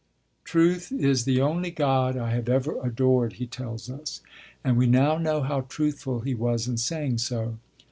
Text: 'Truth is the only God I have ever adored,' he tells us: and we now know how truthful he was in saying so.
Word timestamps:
'Truth 0.43 0.91
is 0.91 1.25
the 1.25 1.39
only 1.39 1.69
God 1.69 2.17
I 2.17 2.31
have 2.31 2.49
ever 2.49 2.79
adored,' 2.81 3.33
he 3.33 3.45
tells 3.45 3.87
us: 3.87 4.21
and 4.63 4.75
we 4.75 4.87
now 4.87 5.19
know 5.19 5.41
how 5.43 5.61
truthful 5.61 6.21
he 6.21 6.33
was 6.33 6.67
in 6.67 6.77
saying 6.77 7.19
so. 7.19 7.59